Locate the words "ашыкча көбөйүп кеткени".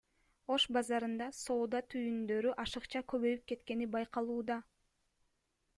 2.65-3.91